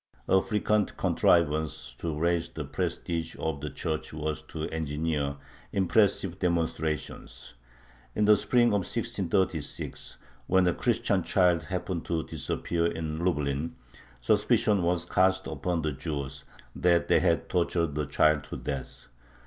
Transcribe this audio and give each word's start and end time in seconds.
A 0.27 0.41
frequent 0.41 0.97
contrivance 0.97 1.93
to 1.99 2.17
raise 2.17 2.49
the 2.49 2.65
prestige 2.65 3.35
of 3.37 3.61
the 3.61 3.69
Church 3.69 4.11
was 4.11 4.41
to 4.41 4.67
engineer 4.69 5.35
impressive 5.71 6.39
demonstrations. 6.39 7.53
In 8.15 8.25
the 8.25 8.35
spring 8.35 8.69
of 8.69 8.79
1636, 8.81 10.17
when 10.47 10.65
a 10.65 10.73
Christian 10.73 11.21
child 11.21 11.65
happened 11.65 12.03
to 12.05 12.23
disappear 12.23 12.87
in 12.87 13.23
Lublin, 13.23 13.75
suspicion 14.21 14.81
was 14.81 15.05
cast 15.05 15.45
upon 15.45 15.83
the 15.83 15.91
Jews, 15.91 16.45
that 16.75 17.07
they 17.07 17.19
had 17.19 17.47
tortured 17.47 17.93
the 17.93 18.07
child 18.07 18.43
to 18.45 18.57
death. 18.57 19.05